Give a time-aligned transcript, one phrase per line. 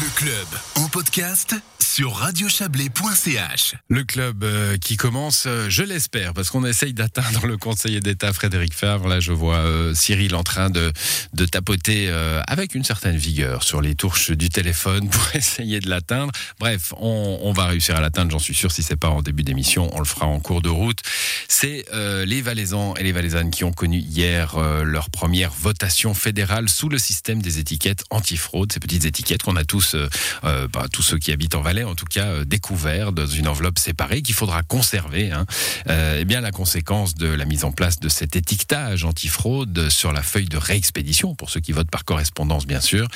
[0.00, 1.54] Le club en podcast
[1.92, 3.74] sur radiochablais.ch.
[3.88, 8.32] Le club euh, qui commence, euh, je l'espère, parce qu'on essaye d'atteindre le conseiller d'État
[8.32, 9.08] Frédéric Favre.
[9.08, 10.90] Là, je vois euh, Cyril en train de,
[11.34, 12.10] de tapoter
[12.46, 16.32] avec une certaine vigueur sur les touches du téléphone pour essayer de l'atteindre.
[16.58, 18.72] Bref, on, va réussir à l'atteindre, j'en suis sûr.
[18.72, 21.00] Si c'est pas en début d'émission, on le fera en cours de route.
[21.48, 26.88] C'est les Valaisans et les Valaisannes qui ont connu hier leur première votation fédérale sous
[26.88, 28.72] le système des étiquettes antifraude.
[28.72, 29.94] Ces petites étiquettes qu'on a tous,
[30.42, 33.78] bah, tous ceux qui habitent en Valais, en tout cas, euh, découvert dans une enveloppe
[33.78, 35.30] séparée qu'il faudra conserver.
[35.30, 35.46] Hein.
[35.88, 40.12] Euh, eh bien, la conséquence de la mise en place de cet étiquetage antifraude sur
[40.12, 43.08] la feuille de réexpédition, pour ceux qui votent par correspondance, bien sûr,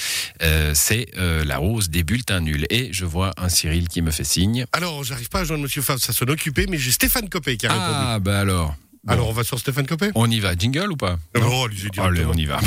[0.42, 2.66] euh, c'est euh, la hausse des bulletins nuls.
[2.70, 4.66] Et je vois un Cyril qui me fait signe.
[4.72, 7.66] Alors, j'arrive pas à joindre Monsieur Favre, ça sonne occupé, mais j'ai Stéphane Copé qui
[7.66, 7.90] a répondu.
[7.92, 8.74] Ah, bah alors.
[9.04, 10.10] Bon, Alors, on va sur Stéphane Copé?
[10.16, 10.56] On y va.
[10.56, 11.18] Jingle ou pas?
[11.36, 12.30] Oh, allez-y Allez, directement.
[12.34, 12.58] on y va.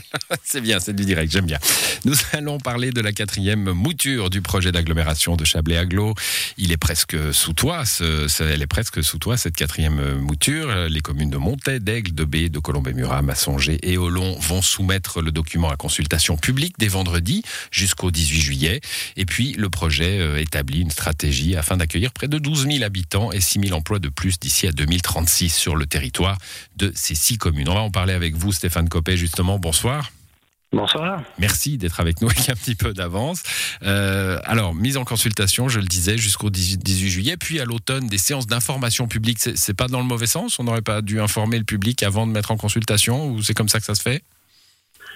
[0.44, 1.58] C'est bien, c'est du direct, j'aime bien.
[2.04, 6.14] Nous allons parler de la quatrième mouture du projet d'agglomération de Chablais-Aglo.
[6.58, 7.84] Il est presque sous toi,
[8.40, 10.88] elle est presque sous toi, cette quatrième mouture.
[10.88, 15.32] Les communes de Montaix, d'Aigle, de B, de Colombey-Murat, Massonger et Olon vont soumettre le
[15.32, 18.80] document à consultation publique dès vendredi jusqu'au 18 juillet.
[19.16, 23.32] Et puis, le projet euh, établit une stratégie afin d'accueillir près de 12 000 habitants
[23.32, 26.38] et 6 000 emplois de plus d'ici à 2036 sur le territoire
[26.76, 27.68] de ces six communes.
[27.68, 29.58] On va en parler avec vous, Stéphane Copé, justement.
[29.58, 29.81] Bonsoir.
[30.72, 31.22] Bonsoir.
[31.38, 33.42] Merci d'être avec nous avec un petit peu d'avance.
[33.82, 38.06] Euh, alors, mise en consultation, je le disais, jusqu'au 18 18 juillet, puis à l'automne,
[38.06, 39.38] des séances d'information publique.
[39.38, 40.58] C'est pas dans le mauvais sens?
[40.58, 43.68] On n'aurait pas dû informer le public avant de mettre en consultation Ou c'est comme
[43.68, 44.22] ça que ça se fait?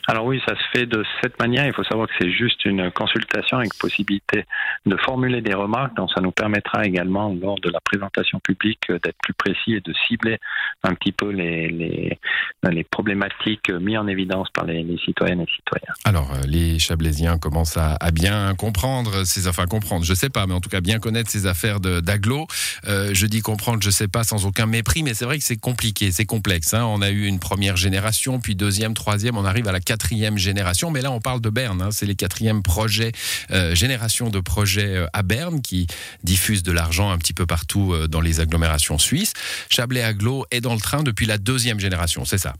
[0.09, 1.67] Alors oui, ça se fait de cette manière.
[1.67, 4.45] Il faut savoir que c'est juste une consultation avec possibilité
[4.85, 5.97] de formuler des remarques.
[5.97, 9.93] Donc ça nous permettra également, lors de la présentation publique, d'être plus précis et de
[10.07, 10.39] cibler
[10.85, 15.95] un petit peu les, les, problématiques mises en évidence par les, citoyennes et citoyens.
[16.05, 20.55] Alors, euh, les Chablaisiens commencent à, bien comprendre ces enfin comprendre, je sais pas, mais
[20.55, 22.47] en tout cas bien connaître ces affaires d'agglo.
[22.87, 25.61] Euh, je dis comprendre, je sais pas, sans aucun mépris, mais c'est vrai que c'est
[25.61, 26.75] compliqué, c'est complexe.
[26.75, 26.85] Hein.
[26.87, 29.96] On a eu une première génération, puis deuxième, troisième, on arrive à la quatrième
[30.37, 31.83] génération, mais là on parle de Berne.
[31.83, 31.91] Hein.
[31.91, 33.13] C'est les quatrièmes projets,
[33.51, 35.87] euh, génération de projets euh, à Berne qui
[36.23, 39.35] diffusent de l'argent un petit peu partout euh, dans les agglomérations suisses.
[39.69, 42.55] Chablais Aglo est dans le train depuis la deuxième génération, c'est ça?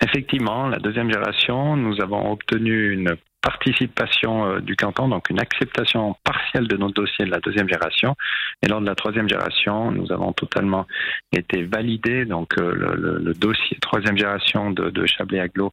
[0.00, 6.16] Effectivement, la deuxième génération, nous avons obtenu une participation euh, du canton, donc une acceptation
[6.24, 8.16] partielle de nos dossiers de la deuxième génération.
[8.62, 10.86] Et lors de la troisième génération, nous avons totalement
[11.30, 12.24] été validés.
[12.24, 15.72] Donc euh, le, dossier troisième génération de, de Chablais-Aglo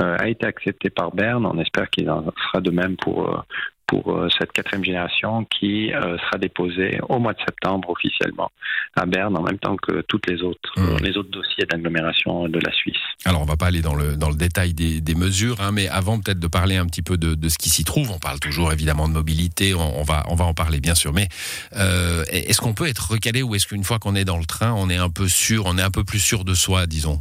[0.00, 1.46] euh, a été accepté par Berne.
[1.46, 3.44] On espère qu'il en sera de même pour
[3.86, 8.50] pour euh, cette quatrième génération qui euh, sera déposée au mois de septembre officiellement
[8.96, 10.82] à Berne en même temps que toutes les autres Mmh.
[10.82, 12.96] euh, les autres dossiers d'agglomération de la Suisse.
[13.24, 15.88] Alors, on va pas aller dans le, dans le détail des, des mesures, hein, mais
[15.88, 18.40] avant peut-être de parler un petit peu de, de ce qui s'y trouve, on parle
[18.40, 21.28] toujours évidemment de mobilité, on, on va, on va en parler bien sûr, mais
[21.76, 24.72] euh, est-ce qu'on peut être recalé ou est-ce qu'une fois qu'on est dans le train,
[24.74, 27.20] on est un peu sûr, on est un peu plus sûr de soi, disons?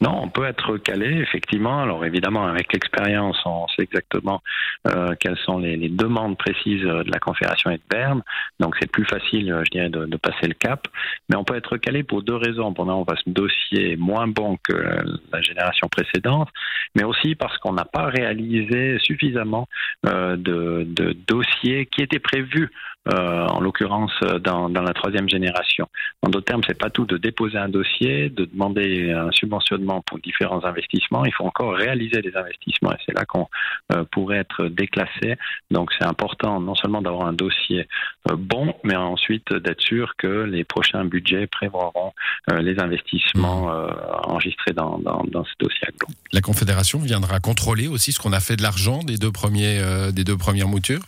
[0.00, 1.82] Non, on peut être calé, effectivement.
[1.82, 4.42] Alors évidemment, avec l'expérience, on sait exactement
[4.86, 8.22] euh, quelles sont les, demandes précises euh, de la Confédération et de Berne.
[8.60, 10.86] Donc c'est plus facile, euh, je dirais, de, passer le cap.
[11.28, 12.72] Mais on peut être calé pour deux raisons.
[12.72, 14.72] Pendant on va ce dossier moins bon que
[15.32, 16.48] la génération précédente,
[16.94, 19.68] mais aussi parce qu'on n'a pas réalisé suffisamment
[20.04, 20.36] de,
[20.86, 22.70] de dossiers qui étaient prévus,
[23.08, 25.88] euh, en l'occurrence euh, dans, dans la troisième génération.
[26.22, 30.18] En d'autres termes, c'est pas tout de déposer un dossier, de demander un subventionnement pour
[30.18, 31.24] différents investissements.
[31.24, 33.48] Il faut encore réaliser des investissements et c'est là qu'on
[33.92, 35.36] euh, pourrait être déclassé.
[35.70, 37.88] Donc c'est important non seulement d'avoir un dossier
[38.30, 42.12] euh, bon, mais ensuite d'être sûr que les prochains budgets prévoiront
[42.60, 43.88] les investissements euh,
[44.24, 46.08] enregistrés dans, dans, dans ce dossier aglo.
[46.32, 49.80] La Confédération viendra contrôler aussi ce qu'on a fait de l'argent des deux premiers,
[50.12, 51.02] des deux premières moutures,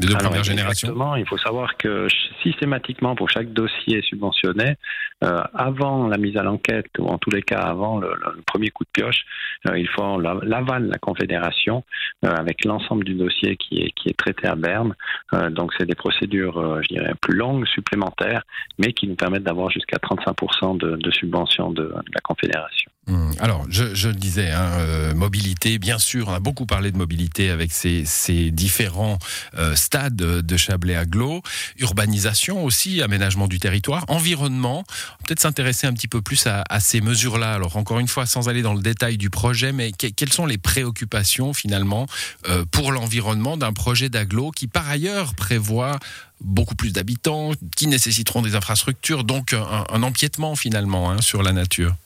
[0.00, 0.88] des deux Alors, premières générations.
[0.88, 1.16] Exactement.
[1.16, 2.06] Il faut savoir que
[2.42, 4.76] systématiquement, pour chaque dossier subventionné,
[5.22, 8.10] euh, avant la mise à l'enquête, ou en tous les cas avant le,
[8.46, 9.22] premier coup de pioche,
[9.68, 11.84] euh, il faut la- l'aval de la Confédération
[12.24, 14.94] euh, avec l'ensemble du dossier qui est, qui est traité à Berne.
[15.34, 18.42] Euh, donc, c'est des procédures, euh, je dirais, plus longues, supplémentaires,
[18.78, 22.90] mais qui nous permettent d'avoir jusqu'à 35% de, de subvention de, de la Confédération.
[23.10, 26.96] Hum, Alors, je, le disais, hein, euh, mobilité, bien sûr, on a beaucoup parlé de
[26.96, 28.04] mobilité avec ces,
[28.52, 29.18] différents
[29.58, 31.42] euh, stades de Chablais-Aglo,
[31.78, 34.84] urbanisation aussi, aménagement du territoire, environnement,
[35.26, 37.54] peut-être s'intéresser un petit peu plus à, à ces mesures-là.
[37.54, 40.46] Alors, encore une fois, sans aller dans le détail du projet, mais que- quelles sont
[40.46, 42.06] les préoccupations finalement
[42.48, 45.98] euh, pour l'environnement d'un projet d'aglo qui, par ailleurs, prévoit
[46.40, 51.52] beaucoup plus d'habitants, qui nécessiteront des infrastructures, donc un, un empiètement finalement hein, sur la
[51.52, 51.96] nature?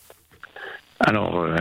[1.01, 1.57] Alors, euh,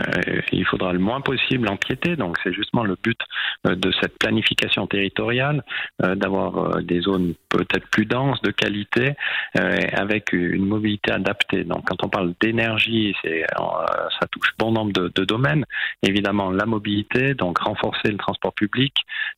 [0.52, 2.16] il faudra le moins possible empiéter.
[2.16, 3.18] Donc, c'est justement le but
[3.66, 5.64] euh, de cette planification territoriale,
[6.02, 9.14] euh, d'avoir des zones peut-être plus denses, de qualité,
[9.54, 11.64] avec une mobilité adaptée.
[11.64, 15.64] Donc, quand on parle d'énergie, c'est, ça touche bon nombre de, de, domaines.
[16.02, 18.94] Évidemment, la mobilité, donc renforcer le transport public.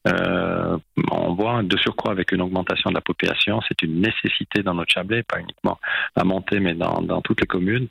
[0.06, 4.92] on voit de surcroît avec une augmentation de la population, c'est une nécessité dans notre
[4.92, 5.78] Chablais, pas uniquement
[6.14, 7.88] à monter, mais dans, dans toutes les communes.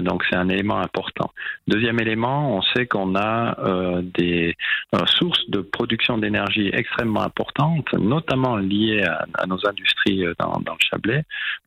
[0.00, 1.32] donc, c'est un élément important.
[1.66, 4.56] Deuxième élément, on sait qu'on a euh, des
[4.94, 10.78] euh, sources de production d'énergie extrêmement importantes, notamment liées à, nos industries euh, dans, le
[10.80, 11.22] Chablais.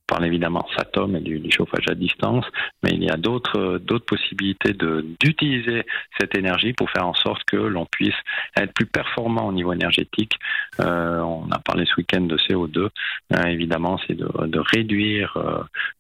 [0.10, 2.46] On parle évidemment Satom et du, chauffage à distance,
[2.84, 5.86] mais il y a d'autres d'autres possibilités d'utiliser
[6.20, 8.16] cette énergie pour faire en sorte que l'on puisse
[8.58, 10.38] être plus performant au niveau énergétique.
[10.78, 12.90] on a parlé ce week-end de CO2.
[13.48, 15.38] évidemment, c'est de, réduire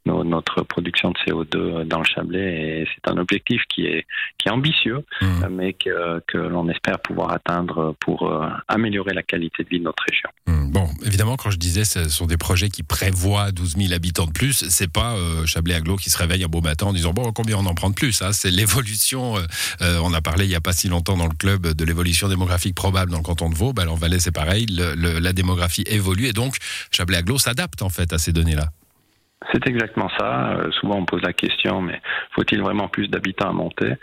[0.05, 4.05] notre production de CO2 dans le Chablais et c'est un objectif qui est,
[4.37, 5.25] qui est ambitieux, mmh.
[5.25, 9.79] euh, mais que, que l'on espère pouvoir atteindre pour euh, améliorer la qualité de vie
[9.79, 10.29] de notre région.
[10.47, 10.71] Mmh.
[10.71, 14.31] Bon, évidemment, quand je disais ce sont des projets qui prévoient 12 000 habitants de
[14.31, 17.31] plus, c'est pas euh, Chablais Aglo qui se réveille un beau matin en disant bon
[17.31, 18.21] combien on en prend de plus.
[18.21, 19.35] Hein c'est l'évolution.
[19.81, 22.75] on a parlé il y a pas si longtemps dans le club de l'évolution démographique
[22.75, 23.73] probable dans le canton de Vaud.
[23.77, 24.65] En Valais c'est pareil.
[24.67, 26.57] la démographie évolue et donc
[26.91, 28.69] Chablais Aglo s'adapte en fait à ces données-là.
[29.51, 30.51] C'est exactement ça.
[30.51, 32.01] Euh, souvent, on pose la question, mais
[32.31, 33.93] faut-il vraiment plus d'habitants à monter?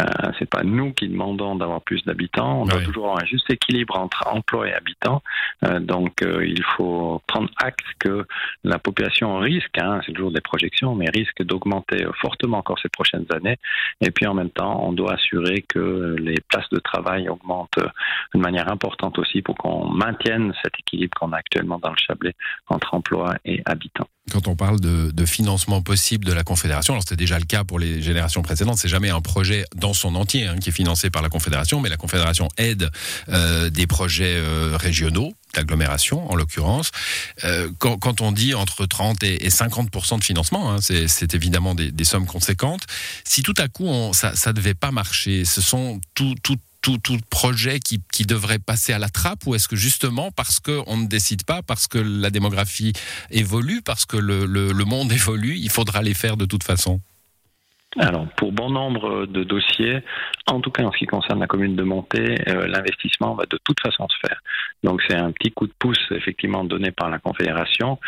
[0.00, 0.04] Euh,
[0.38, 2.62] C'est pas nous qui demandons d'avoir plus d'habitants.
[2.62, 5.22] On doit toujours avoir un juste équilibre entre emploi et habitants.
[5.64, 8.26] Euh, donc, euh, il faut prendre acte que
[8.64, 13.26] la population risque, hein, c'est toujours des projections, mais risque d'augmenter fortement encore ces prochaines
[13.32, 13.56] années.
[14.00, 17.78] Et puis, en même temps, on doit assurer que les places de travail augmentent
[18.34, 22.34] de manière importante aussi pour qu'on maintienne cet équilibre qu'on a actuellement dans le Chablais
[22.68, 27.16] entre emploi et habitants quand on parle de, financement possible de la Confédération, alors c'était
[27.16, 30.56] déjà le cas pour les générations précédentes, c'est jamais un projet dans son entier hein,
[30.58, 32.90] qui est financé par la Confédération, mais la Confédération aide
[33.28, 36.90] euh, des projets euh, régionaux d'agglomération en l'occurrence.
[37.44, 42.26] Euh, quand, on dit entre 30 et, 50% de financement, hein, c'est évidemment des, sommes
[42.26, 42.82] conséquentes.
[43.24, 46.56] Si tout à coup ça ne devait pas marcher, ce sont tout, tout,
[46.98, 51.06] tout, projet qui, devrait passer à la trappe ou est-ce que justement parce qu'on ne
[51.06, 52.92] décide pas, parce que la démographie
[53.30, 57.00] évolue, parce que le monde évolue, il faudra les faire de toute façon?
[57.98, 60.02] Alors, pour bon nombre de dossiers,
[60.46, 63.58] en tout cas en ce qui concerne la commune de Montée, euh, l'investissement va de
[63.64, 64.38] toute façon se faire.
[64.82, 67.98] Donc, c'est un petit coup de pouce effectivement donné par la Confédération,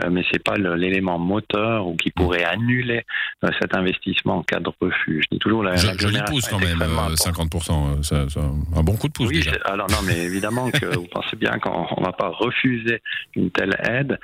[0.00, 3.04] euh, mais c'est pas l'élément moteur ou qui pourrait annuler
[3.44, 5.22] euh, cet investissement en cas de refus.
[5.22, 9.28] Je dis toujours la, joli pouce quand même, 50%, c'est un bon coup de pouce
[9.28, 9.52] oui, déjà.
[9.66, 13.02] Alors non, mais évidemment que vous pensez bien qu'on ne va pas refuser
[13.36, 14.18] une telle aide,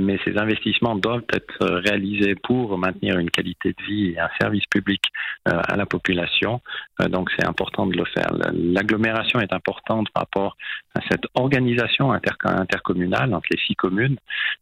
[0.00, 4.59] mais ces investissements doivent être réalisés pour maintenir une qualité de vie et un service
[4.66, 5.02] public
[5.48, 6.60] euh, à la population.
[7.00, 8.30] Euh, donc c'est important de le faire.
[8.52, 10.56] L'agglomération est importante par rapport
[10.94, 14.16] à cette organisation intercommunale entre les six communes,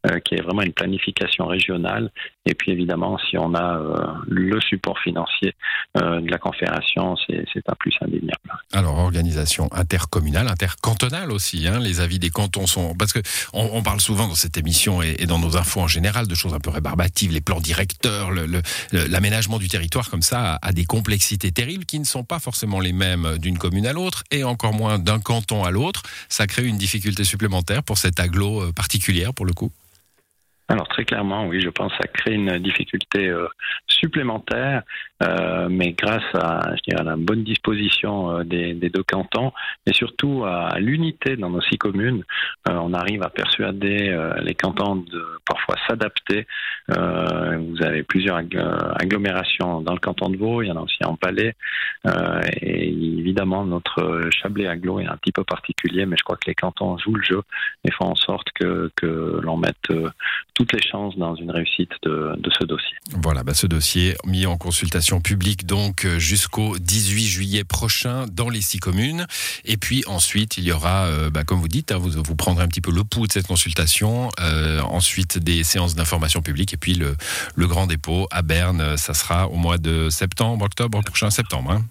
[0.07, 2.11] euh, qui est vraiment une planification régionale.
[2.49, 3.79] Et puis évidemment, si on a
[4.27, 5.55] le support financier
[5.95, 8.39] de la Confédération, c'est un plus indéniable.
[8.73, 11.67] Alors organisation intercommunale, intercantonale aussi.
[11.69, 13.21] Hein, les avis des cantons sont parce que
[13.53, 16.61] on, parle souvent dans cette émission et, dans nos infos en général de choses un
[16.61, 18.31] peu rébarbatives, les plans directeurs,
[18.93, 22.93] l'aménagement du territoire comme ça a des complexités terribles qui ne sont pas forcément les
[22.93, 26.03] mêmes d'une commune à l'autre et encore moins d'un canton à l'autre.
[26.29, 29.73] Ça crée une difficulté supplémentaire pour cette aglo euh, particulière pour le coup.
[30.71, 33.49] Alors très clairement, oui, je pense que ça crée une difficulté euh,
[33.87, 34.83] supplémentaire,
[35.23, 39.53] euh, mais grâce à, je dirais, à la bonne disposition euh, des, deux cantons,
[39.87, 42.23] et surtout à l'unité dans nos six communes,
[42.69, 46.47] on arrive à persuader les cantons de parfois s'adapter.
[46.89, 51.17] vous avez plusieurs agglomérations dans le canton de Vaud, il y en a aussi en
[51.17, 51.55] Palais,
[52.61, 56.55] et évidemment notre Chablais aglo est un petit peu particulier, mais je crois que les
[56.55, 57.43] cantons jouent le jeu
[57.85, 59.91] et font en sorte que, que l'on mette
[60.59, 62.97] toutes les chances dans une réussite de, de ce dossier.
[63.23, 68.49] Voilà, bah ce dossier mis en consultation publique donc euh, jusqu'au 18 juillet prochain dans
[68.49, 69.27] les six communes.
[69.65, 72.65] Et puis ensuite, il y aura, euh, bah, comme vous dites, hein, vous, vous prendrez
[72.65, 74.31] un petit peu le pouls de cette consultation.
[74.41, 77.15] Euh, ensuite, des séances d'information publique et puis le,
[77.55, 78.97] le grand dépôt à Berne.
[78.97, 81.71] Ça sera au mois de septembre, octobre prochain, septembre.
[81.71, 81.85] Hein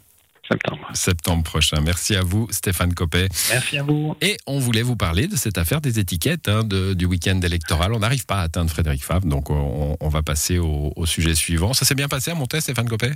[0.49, 0.87] septembre.
[0.93, 1.81] Septembre prochain.
[1.81, 3.27] Merci à vous, Stéphane Copé.
[3.49, 4.15] Merci à vous.
[4.21, 7.93] Et on voulait vous parler de cette affaire des étiquettes hein, du week-end électoral.
[7.93, 11.73] On n'arrive pas à atteindre Frédéric Favre, donc on, va passer au, sujet suivant.
[11.73, 13.11] Ça s'est bien passé à Montaigne, Stéphane Copé?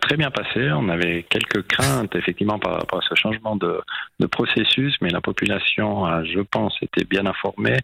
[0.00, 0.70] Très bien passé.
[0.72, 3.80] On avait quelques craintes effectivement par rapport à ce changement de,
[4.20, 7.78] de processus, mais la population a, je pense, été bien informée,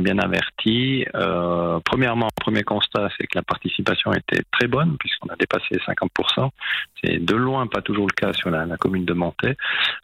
[0.00, 1.06] bien avertie.
[1.14, 6.50] Euh, premièrement, premier constat, c'est que la participation était très bonne puisqu'on a dépassé 50%.
[7.02, 9.56] C'est de loin pas toujours le cas sur la, la commune de Montaix.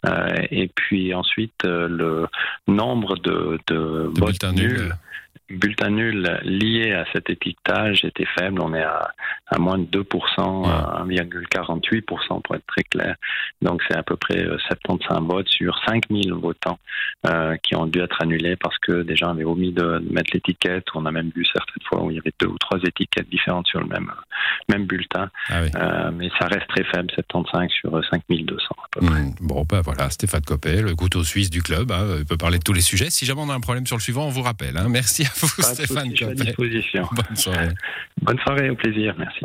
[0.06, 2.26] Euh, et puis ensuite, euh, le
[2.66, 4.94] nombre de, de, De votes nuls.
[5.50, 8.60] Nuls liés à cet étiquetage était faible.
[8.62, 9.10] On est à,
[9.48, 13.16] à moins de 2%, à 1,48% pour être très clair.
[13.62, 16.78] Donc c'est à peu près euh, 75 votes sur 5000 votants
[17.26, 20.86] euh, qui ont dû être annulés parce que des gens avaient omis de mettre l'étiquette.
[20.94, 23.66] On a même vu certaines fois où il y avait deux ou trois étiquettes différentes
[23.66, 24.10] sur le même,
[24.68, 25.30] même bulletin.
[25.50, 25.68] Ah oui.
[25.76, 29.20] Euh, mais ça reste très faible, 75 sur 5200 à peu près.
[29.20, 31.90] Hmm, Bon, bah voilà, Stéphane Copé, le couteau suisse du club.
[31.92, 33.10] hein, il peut parler de tous les sujets.
[33.10, 34.76] Si jamais on a un problème sur le suivant, on vous rappelle.
[34.76, 34.86] hein.
[34.88, 37.08] Merci à vous, Stéphane à disposition.
[37.12, 37.68] Bonne soirée.
[38.22, 39.44] Bonne soirée, au plaisir, merci.